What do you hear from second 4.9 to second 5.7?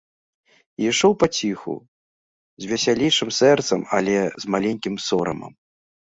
сорамам.